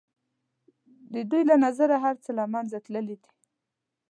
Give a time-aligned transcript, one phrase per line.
[1.13, 3.31] د دوی له نظره هر څه له منځه تللي دي.